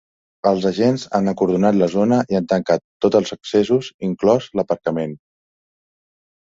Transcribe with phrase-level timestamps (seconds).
[0.51, 5.19] Els agents han acordonat la zona i tancat tots els accessos, inclòs l’aparcament.